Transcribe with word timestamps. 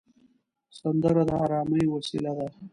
سندره 0.79 1.21
د 1.29 1.31
ارامۍ 1.43 1.83
وسیله 1.93 2.31
ده 2.37 2.47